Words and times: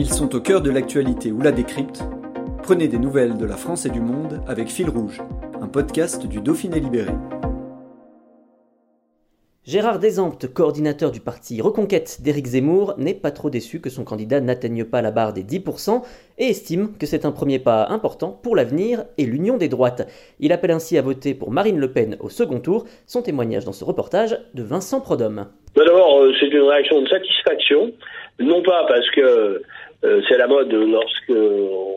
Ils 0.00 0.12
sont 0.12 0.32
au 0.36 0.40
cœur 0.40 0.60
de 0.60 0.70
l'actualité 0.70 1.32
ou 1.32 1.40
la 1.40 1.50
décrypte. 1.50 2.04
Prenez 2.62 2.86
des 2.86 3.00
nouvelles 3.00 3.36
de 3.36 3.44
la 3.44 3.56
France 3.56 3.84
et 3.84 3.90
du 3.90 4.00
monde 4.00 4.40
avec 4.46 4.68
Fil 4.68 4.88
Rouge, 4.88 5.20
un 5.60 5.66
podcast 5.66 6.24
du 6.24 6.40
Dauphiné 6.40 6.78
Libéré. 6.78 7.10
Gérard 9.64 9.98
Desamptes, 9.98 10.46
coordinateur 10.54 11.10
du 11.10 11.18
parti 11.18 11.60
Reconquête 11.60 12.22
d'Éric 12.22 12.46
Zemmour, 12.46 12.94
n'est 12.96 13.12
pas 13.12 13.32
trop 13.32 13.50
déçu 13.50 13.80
que 13.80 13.90
son 13.90 14.04
candidat 14.04 14.40
n'atteigne 14.40 14.84
pas 14.84 15.02
la 15.02 15.10
barre 15.10 15.32
des 15.32 15.42
10% 15.42 16.00
et 16.38 16.46
estime 16.46 16.96
que 16.96 17.04
c'est 17.04 17.24
un 17.24 17.32
premier 17.32 17.58
pas 17.58 17.88
important 17.88 18.30
pour 18.30 18.54
l'avenir 18.54 19.04
et 19.18 19.24
l'union 19.24 19.56
des 19.56 19.68
droites. 19.68 20.06
Il 20.38 20.52
appelle 20.52 20.70
ainsi 20.70 20.96
à 20.96 21.02
voter 21.02 21.34
pour 21.34 21.50
Marine 21.50 21.80
Le 21.80 21.90
Pen 21.90 22.16
au 22.20 22.28
second 22.28 22.60
tour. 22.60 22.84
Son 23.06 23.20
témoignage 23.20 23.64
dans 23.64 23.72
ce 23.72 23.84
reportage 23.84 24.38
de 24.54 24.62
Vincent 24.62 25.00
Prodhomme. 25.00 25.48
D'abord, 25.74 26.20
euh, 26.20 26.32
c'est 26.38 26.46
une 26.46 26.62
réaction 26.62 27.02
de 27.02 27.08
satisfaction, 27.08 27.92
non 28.38 28.62
pas 28.62 28.86
parce 28.88 29.10
que 29.10 29.20
euh, 29.20 29.62
c'est 30.02 30.38
la 30.38 30.46
mode 30.46 30.72
lorsque 30.72 31.32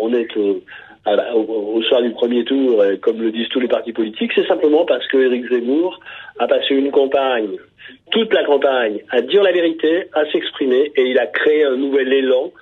on 0.00 0.12
est 0.12 0.36
au, 0.36 0.60
au, 1.06 1.82
soir 1.82 2.02
du 2.02 2.10
premier 2.10 2.44
tour, 2.44 2.82
comme 3.00 3.22
le 3.22 3.30
disent 3.30 3.48
tous 3.48 3.60
les 3.60 3.68
partis 3.68 3.92
politiques, 3.92 4.32
c'est 4.34 4.46
simplement 4.46 4.84
parce 4.84 5.06
que 5.08 5.18
Éric 5.18 5.48
Zemmour 5.50 5.98
a 6.38 6.46
passé 6.46 6.74
une 6.74 6.90
campagne, 6.90 7.56
toute 8.10 8.32
la 8.32 8.44
campagne, 8.44 9.00
à 9.10 9.20
dire 9.20 9.42
la 9.42 9.52
vérité, 9.52 10.04
à 10.12 10.24
s'exprimer, 10.30 10.92
et 10.96 11.02
il 11.02 11.18
a 11.18 11.26
créé 11.26 11.64
un 11.64 11.76
nouvel 11.76 12.12
élan, 12.12 12.52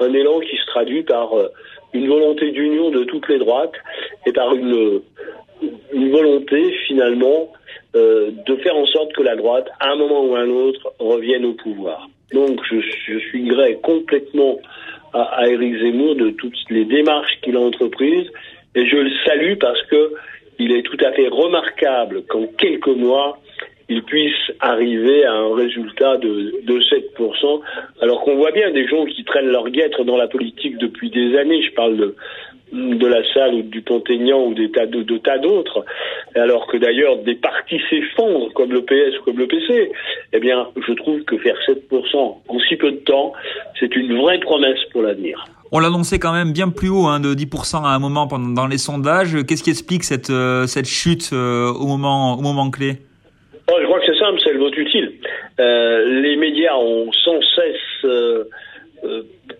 un 0.00 0.12
élan 0.12 0.40
qui 0.40 0.56
se 0.56 0.66
traduit 0.66 1.02
par 1.02 1.36
euh, 1.36 1.48
une 1.92 2.08
volonté 2.08 2.50
d'union 2.50 2.90
de 2.90 3.04
toutes 3.04 3.28
les 3.28 3.38
droites 3.38 3.74
et 4.26 4.32
par 4.32 4.54
une, 4.54 5.00
une 5.92 6.10
volonté 6.10 6.72
finalement 6.86 7.52
euh, 7.94 8.30
de 8.46 8.56
faire 8.56 8.76
en 8.76 8.86
sorte 8.86 9.12
que 9.12 9.22
la 9.22 9.36
droite, 9.36 9.68
à 9.80 9.92
un 9.92 9.96
moment 9.96 10.24
ou 10.24 10.34
à 10.34 10.40
un 10.40 10.50
autre, 10.50 10.92
revienne 10.98 11.44
au 11.44 11.54
pouvoir. 11.54 12.08
Donc 12.32 12.60
je, 12.70 12.76
je 12.80 13.18
suis 13.18 13.44
gré 13.44 13.78
complètement 13.82 14.58
à, 15.12 15.22
à 15.22 15.46
Éric 15.48 15.78
Zemmour 15.80 16.16
de 16.16 16.30
toutes 16.30 16.58
les 16.70 16.84
démarches 16.84 17.38
qu'il 17.42 17.56
a 17.56 17.60
entreprises. 17.60 18.28
Et 18.74 18.86
je 18.86 18.96
le 18.96 19.10
salue 19.24 19.54
parce 19.60 19.80
que 19.84 20.12
il 20.58 20.72
est 20.72 20.82
tout 20.82 20.98
à 21.04 21.12
fait 21.12 21.28
remarquable 21.28 22.22
qu'en 22.28 22.46
quelques 22.46 22.86
mois, 22.86 23.38
il 23.88 24.02
puisse 24.02 24.52
arriver 24.60 25.24
à 25.24 25.32
un 25.32 25.54
résultat 25.54 26.16
de, 26.16 26.54
de 26.62 26.80
7%, 26.80 27.60
alors 28.00 28.22
qu'on 28.22 28.36
voit 28.36 28.52
bien 28.52 28.70
des 28.70 28.86
gens 28.86 29.04
qui 29.04 29.24
traînent 29.24 29.50
leur 29.50 29.68
guêtre 29.68 30.04
dans 30.04 30.16
la 30.16 30.28
politique 30.28 30.78
depuis 30.78 31.10
des 31.10 31.36
années, 31.36 31.62
je 31.62 31.72
parle 31.72 31.96
de, 31.96 32.14
de 32.72 33.06
la 33.06 33.22
salle 33.34 33.54
ou 33.54 33.62
du 33.62 33.82
Pont-Aignan 33.82 34.46
ou 34.46 34.54
des 34.54 34.70
tas 34.70 34.86
de, 34.86 35.02
de 35.02 35.18
tas 35.18 35.38
d'autres, 35.38 35.84
alors 36.34 36.66
que 36.66 36.78
d'ailleurs 36.78 37.18
des 37.18 37.34
partis 37.34 37.80
s'effondrent 37.90 38.52
comme 38.54 38.72
le 38.72 38.82
PS 38.82 39.18
ou 39.20 39.24
comme 39.24 39.38
le 39.38 39.46
PC, 39.46 39.92
eh 40.34 40.40
bien 40.40 40.68
je 40.86 40.92
trouve 40.94 41.22
que 41.22 41.38
faire 41.38 41.56
7% 41.66 42.16
en 42.48 42.58
si 42.68 42.76
peu 42.76 42.90
de 42.90 42.96
temps, 42.98 43.32
c'est 43.78 43.94
une 43.96 44.16
vraie 44.20 44.38
promesse 44.40 44.78
pour 44.92 45.02
l'avenir. 45.02 45.44
On 45.72 45.78
l'annonçait 45.78 46.18
quand 46.18 46.32
même 46.32 46.52
bien 46.52 46.68
plus 46.68 46.88
haut, 46.88 47.06
hein, 47.06 47.20
de 47.20 47.34
10% 47.34 47.84
à 47.84 47.88
un 47.88 47.98
moment 47.98 48.26
pendant, 48.26 48.50
dans 48.50 48.66
les 48.66 48.78
sondages. 48.78 49.36
Qu'est-ce 49.46 49.62
qui 49.62 49.70
explique 49.70 50.04
cette, 50.04 50.30
euh, 50.30 50.66
cette 50.66 50.86
chute 50.86 51.30
euh, 51.32 51.72
au, 51.72 51.86
moment, 51.86 52.34
au 52.34 52.42
moment 52.42 52.70
clé? 52.70 52.98
Oh, 53.70 53.76
Je 53.80 53.86
crois 53.86 53.98
que 54.00 54.06
c'est 54.06 54.18
simple, 54.18 54.40
c'est 54.44 54.52
le 54.52 54.58
vote 54.58 54.76
utile. 54.76 55.12
Euh, 55.58 56.20
les 56.20 56.36
médias 56.36 56.76
ont 56.76 57.10
sans 57.12 57.40
cesse, 57.56 58.10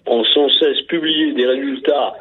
ont 0.07 0.25
sans 0.35 0.49
cesse 0.61 0.83
publié 0.83 1.33
des 1.33 1.47
résultats 1.47 2.15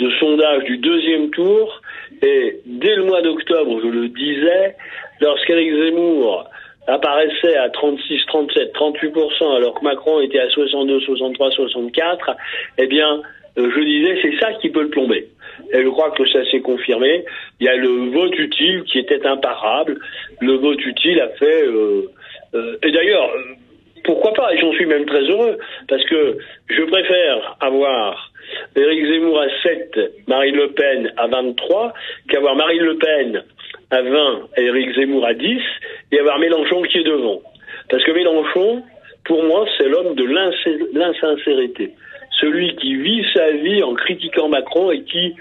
de 0.00 0.10
sondage 0.18 0.64
du 0.64 0.78
deuxième 0.78 1.30
tour. 1.30 1.80
Et 2.22 2.60
dès 2.66 2.96
le 2.96 3.04
mois 3.04 3.22
d'octobre, 3.22 3.80
je 3.82 3.88
le 3.88 4.08
disais, 4.08 4.76
lorsqu'Éric 5.20 5.72
Zemmour 5.74 6.48
apparaissait 6.88 7.56
à 7.56 7.68
36, 7.68 8.26
37, 8.26 8.74
38%, 8.74 9.56
alors 9.56 9.74
que 9.74 9.84
Macron 9.84 10.20
était 10.20 10.40
à 10.40 10.48
62, 10.48 11.00
63, 11.00 11.50
64, 11.50 12.30
eh 12.78 12.86
bien, 12.86 13.22
euh, 13.58 13.70
je 13.74 13.80
disais, 13.80 14.18
c'est 14.22 14.38
ça 14.40 14.54
qui 14.54 14.70
peut 14.70 14.82
le 14.82 14.88
plomber. 14.88 15.28
Et 15.72 15.82
je 15.82 15.88
crois 15.88 16.10
que 16.12 16.26
ça 16.28 16.44
s'est 16.50 16.60
confirmé. 16.60 17.24
Il 17.60 17.66
y 17.66 17.68
a 17.68 17.76
le 17.76 18.10
vote 18.10 18.38
utile 18.38 18.84
qui 18.84 18.98
était 18.98 19.26
imparable. 19.26 19.98
Le 20.40 20.54
vote 20.54 20.84
utile 20.84 21.20
a 21.20 21.28
fait... 21.30 21.66
Euh, 21.66 22.10
euh, 22.54 22.76
et 22.82 22.90
d'ailleurs, 22.90 23.30
pourquoi 24.04 24.32
pas 24.32 24.54
Et 24.54 24.58
j'en 24.58 24.72
suis 24.72 24.86
même 24.86 25.04
très 25.04 25.22
heureux, 25.22 25.58
parce 25.88 26.04
que 26.04 26.38
je 26.68 26.82
préfère 26.82 27.56
avoir 27.60 28.32
Éric 28.74 29.06
Zemmour 29.06 29.40
à 29.40 29.46
7, 29.62 29.98
Marine 30.26 30.56
Le 30.56 30.68
Pen 30.68 31.12
à 31.16 31.26
23, 31.26 31.92
qu'avoir 32.30 32.56
Marine 32.56 32.82
Le 32.82 32.96
Pen 32.96 33.44
à 33.90 34.02
20 34.02 34.40
et 34.56 34.62
Éric 34.62 34.94
Zemmour 34.94 35.26
à 35.26 35.34
10, 35.34 35.60
et 36.12 36.18
avoir 36.18 36.38
Mélenchon 36.38 36.82
qui 36.82 36.98
est 36.98 37.04
devant. 37.04 37.40
Parce 37.90 38.04
que 38.04 38.12
Mélenchon, 38.12 38.82
pour 39.24 39.42
moi, 39.44 39.66
c'est 39.76 39.88
l'homme 39.88 40.14
de 40.14 40.24
l'insincérité. 40.94 41.92
Celui 42.40 42.76
qui 42.76 42.94
vit 42.96 43.24
sa 43.34 43.50
vie 43.52 43.82
en 43.82 43.94
critiquant 43.94 44.48
Macron 44.48 44.90
et 44.90 45.02
qui, 45.02 45.34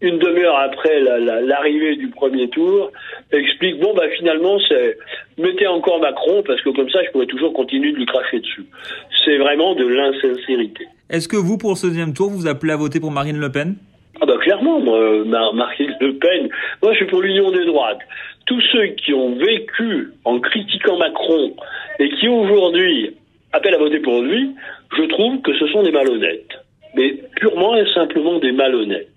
une 0.00 0.18
demi-heure 0.18 0.56
après 0.56 1.00
l'arrivée 1.00 1.90
la, 1.90 1.96
du 1.96 2.08
premier 2.08 2.48
tour, 2.50 2.90
explique 3.32 3.80
bon 3.80 3.94
bah 3.94 4.08
finalement 4.18 4.58
c'est 4.68 4.98
mettez 5.38 5.66
encore 5.66 6.00
Macron 6.00 6.42
parce 6.46 6.60
que 6.60 6.70
comme 6.70 6.90
ça 6.90 7.02
je 7.04 7.10
pourrais 7.10 7.26
toujours 7.26 7.52
continuer 7.52 7.92
de 7.92 7.96
lui 7.96 8.06
cracher 8.06 8.40
dessus. 8.40 8.66
C'est 9.24 9.38
vraiment 9.38 9.74
de 9.74 9.86
l'insincérité. 9.86 10.86
Est-ce 11.08 11.28
que 11.28 11.36
vous 11.36 11.56
pour 11.56 11.78
ce 11.78 11.86
deuxième 11.86 12.12
tour 12.12 12.30
vous 12.30 12.46
appelez 12.46 12.72
à 12.72 12.76
voter 12.76 13.00
pour 13.00 13.10
Marine 13.10 13.38
Le 13.38 13.50
Pen? 13.50 13.76
Ah 14.20 14.26
bah 14.26 14.36
clairement, 14.40 14.80
moi, 14.80 15.52
Marine 15.52 15.94
Le 16.00 16.14
Pen, 16.14 16.48
moi 16.82 16.92
je 16.92 16.96
suis 16.96 17.06
pour 17.06 17.22
l'union 17.22 17.50
des 17.50 17.64
droites. 17.64 18.00
Tous 18.46 18.60
ceux 18.72 18.86
qui 18.88 19.12
ont 19.12 19.34
vécu 19.34 20.12
en 20.24 20.38
critiquant 20.40 20.98
Macron 20.98 21.54
et 21.98 22.08
qui 22.10 22.28
aujourd'hui 22.28 23.16
appellent 23.52 23.74
à 23.74 23.78
voter 23.78 24.00
pour 24.00 24.22
lui, 24.22 24.54
je 24.96 25.02
trouve 25.04 25.40
que 25.42 25.56
ce 25.58 25.66
sont 25.68 25.82
des 25.82 25.92
malhonnêtes. 25.92 26.58
Mais 26.94 27.14
purement 27.36 27.76
et 27.76 27.86
simplement 27.92 28.38
des 28.38 28.52
malhonnêtes. 28.52 29.08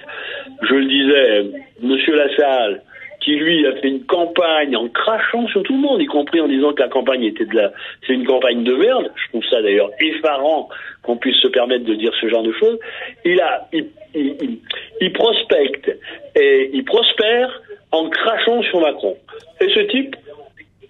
Je 0.64 0.74
le 0.74 0.86
disais, 0.86 1.62
Monsieur 1.82 2.16
Lassalle, 2.16 2.82
qui 3.22 3.36
lui 3.36 3.66
a 3.68 3.74
fait 3.76 3.90
une 3.90 4.06
campagne 4.06 4.76
en 4.76 4.88
crachant 4.88 5.48
sur 5.48 5.64
tout 5.64 5.74
le 5.74 5.80
monde, 5.80 6.02
y 6.02 6.06
compris 6.06 6.40
en 6.40 6.48
disant 6.48 6.74
que 6.74 6.82
la 6.82 6.88
campagne 6.88 7.24
était 7.24 7.46
de 7.46 7.56
la, 7.56 7.72
c'est 8.08 8.14
une 8.14 8.26
campagne 8.26 8.64
de 8.64 8.74
merde. 8.74 9.12
Je 9.16 9.30
trouve 9.30 9.44
ça 9.50 9.62
d'ailleurs 9.62 9.92
effarant 10.00 10.70
qu'on 11.04 11.18
puisse 11.18 11.38
se 11.38 11.48
permettre 11.48 11.86
de 11.86 11.96
dire 11.96 12.14
ce 12.20 12.28
genre 12.28 12.44
de 12.44 12.54
choses. 12.54 12.80
Il 13.26 13.40
a, 13.42 13.68
il, 13.74 13.88
il, 14.16 14.60
il 15.02 15.14
prospecte 15.14 15.92
et 16.36 16.70
il 16.74 16.84
prospère 16.86 17.62
en 17.92 18.10
crachant 18.10 18.62
sur 18.64 18.82
Macron. 18.82 19.18
Et 19.62 19.70
ce 19.70 19.80
type, 19.82 20.16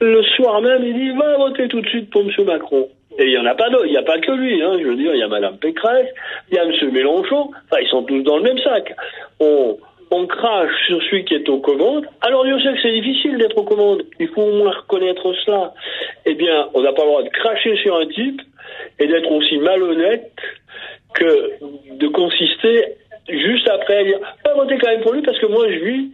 le 0.01 0.23
soir 0.23 0.61
même, 0.61 0.83
il 0.83 0.93
dit 0.93 1.17
va 1.17 1.37
voter 1.37 1.67
tout 1.67 1.81
de 1.81 1.87
suite 1.87 2.09
pour 2.09 2.21
M. 2.21 2.31
Macron. 2.45 2.89
Et 3.17 3.25
il 3.25 3.31
n'y 3.31 3.37
en 3.37 3.45
a 3.45 3.55
pas 3.55 3.69
d'autres, 3.69 3.85
il 3.85 3.91
n'y 3.91 3.97
a 3.97 4.03
pas 4.03 4.19
que 4.19 4.31
lui, 4.31 4.61
hein. 4.61 4.77
je 4.79 4.87
veux 4.87 4.95
dire, 4.95 5.13
il 5.13 5.19
y 5.19 5.23
a 5.23 5.27
Mme 5.27 5.57
Pécresse, 5.57 6.07
il 6.49 6.55
y 6.55 6.59
a 6.59 6.63
M. 6.63 6.91
Mélenchon, 6.91 7.49
enfin, 7.65 7.81
ils 7.81 7.89
sont 7.89 8.03
tous 8.03 8.21
dans 8.21 8.37
le 8.37 8.43
même 8.43 8.59
sac. 8.59 8.95
On, 9.39 9.77
crache 10.27 10.71
sur 10.87 11.01
celui 11.03 11.25
qui 11.25 11.33
est 11.33 11.49
aux 11.49 11.59
commandes. 11.59 12.05
Alors 12.21 12.43
Dieu 12.43 12.59
sait 12.59 12.73
que 12.73 12.81
c'est 12.81 12.91
difficile 12.91 13.37
d'être 13.37 13.57
aux 13.57 13.63
commandes. 13.63 14.03
Il 14.19 14.27
faut 14.27 14.41
au 14.41 14.57
moins 14.57 14.71
reconnaître 14.71 15.33
cela. 15.45 15.73
Eh 16.25 16.33
bien, 16.35 16.67
on 16.73 16.81
n'a 16.81 16.91
pas 16.93 17.03
le 17.03 17.07
droit 17.07 17.23
de 17.23 17.29
cracher 17.29 17.75
sur 17.77 17.97
un 17.97 18.05
type 18.05 18.41
et 18.99 19.07
d'être 19.07 19.31
aussi 19.31 19.57
malhonnête 19.57 20.31
que 21.13 21.51
de 21.95 22.07
consister 22.09 22.85
juste 23.29 23.67
après 23.69 23.97
à 23.97 24.03
dire 24.03 24.19
pas 24.43 24.53
voter 24.55 24.77
quand 24.77 24.89
même 24.89 25.01
pour 25.01 25.13
lui 25.13 25.21
parce 25.21 25.39
que 25.39 25.45
moi 25.45 25.65
je 25.69 25.79
vis 25.79 26.09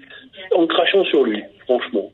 en 0.56 0.68
crachant 0.68 1.04
sur 1.06 1.24
lui, 1.24 1.44
franchement. 1.66 2.12